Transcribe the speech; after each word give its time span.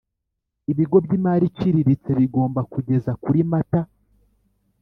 Ibigo 0.71 0.97
by 1.05 1.11
imari 1.17 1.43
iciriritse 1.47 2.09
bigomba 2.19 2.61
kugeza 2.71 3.11
kuri 3.23 3.39
mata 3.51 3.81